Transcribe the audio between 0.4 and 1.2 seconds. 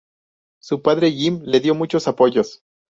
Su padre